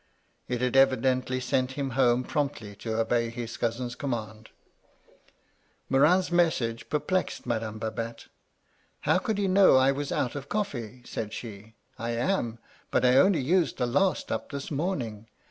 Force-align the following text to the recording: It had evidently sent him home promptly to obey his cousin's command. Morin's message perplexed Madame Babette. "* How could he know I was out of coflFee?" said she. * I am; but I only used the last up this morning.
It 0.47 0.61
had 0.61 0.75
evidently 0.75 1.39
sent 1.39 1.73
him 1.73 1.91
home 1.91 2.23
promptly 2.23 2.75
to 2.77 2.99
obey 2.99 3.29
his 3.29 3.55
cousin's 3.55 3.93
command. 3.93 4.49
Morin's 5.89 6.31
message 6.31 6.89
perplexed 6.89 7.45
Madame 7.45 7.77
Babette. 7.77 8.25
"* 8.81 8.99
How 9.01 9.19
could 9.19 9.37
he 9.37 9.47
know 9.47 9.75
I 9.77 9.91
was 9.91 10.11
out 10.11 10.33
of 10.33 10.49
coflFee?" 10.49 11.05
said 11.05 11.33
she. 11.33 11.75
* 11.87 11.99
I 11.99 12.13
am; 12.13 12.57
but 12.89 13.05
I 13.05 13.17
only 13.17 13.41
used 13.41 13.77
the 13.77 13.85
last 13.85 14.31
up 14.31 14.49
this 14.49 14.71
morning. 14.71 15.27